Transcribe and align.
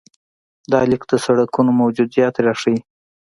دا 0.71 0.79
لیک 0.89 1.03
د 1.11 1.13
سړکونو 1.25 1.71
موجودیت 1.81 2.35
راښيي. 2.45 2.79